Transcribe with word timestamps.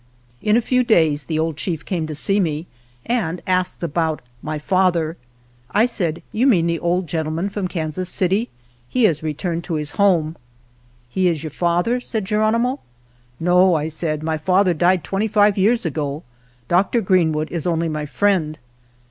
In 0.41 0.57
a 0.57 0.61
few 0.61 0.83
days 0.83 1.25
the 1.25 1.37
old 1.37 1.57
chief 1.57 1.85
came 1.85 2.07
to 2.07 2.15
see 2.15 2.39
me 2.39 2.65
and 3.05 3.39
asked 3.45 3.83
about" 3.83 4.23
my 4.51 4.57
father." 4.57 5.15
I 5.69 5.85
said" 5.85 6.23
you 6.31 6.47
mean 6.47 6.65
the 6.65 6.79
old 6.79 7.05
gentleman 7.05 7.49
from 7.49 7.67
Kansas 7.67 8.09
City— 8.09 8.49
he 8.89 9.03
has 9.03 9.21
returned 9.21 9.63
to 9.65 9.75
his 9.75 9.91
home."" 9.91 10.37
He 11.11 11.27
is 11.27 11.43
you 11.43 11.51
father?" 11.51 11.99
said 11.99 12.25
Geronimo. 12.25 12.79
"No," 13.39 13.75
I 13.75 13.89
said, 13.89 14.23
"my 14.23 14.39
father 14.39 14.73
died 14.73 15.03
twenty 15.03 15.27
five 15.27 15.55
years 15.55 15.85
ago, 15.85 16.23
Dr. 16.67 16.99
Greenwood 17.01 17.51
is 17.51 17.67
only 17.67 17.87
my 17.87 18.07
friend." 18.07 18.57